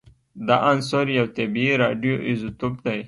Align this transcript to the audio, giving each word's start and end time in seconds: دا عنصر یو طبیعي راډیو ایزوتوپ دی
دا 0.47 0.55
عنصر 0.71 1.05
یو 1.17 1.25
طبیعي 1.37 1.73
راډیو 1.83 2.15
ایزوتوپ 2.27 2.75
دی 2.85 2.99